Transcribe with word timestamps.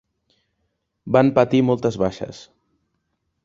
Van 1.17 1.29
patir 1.37 1.61
moltes 1.69 2.01
baixes. 2.05 2.41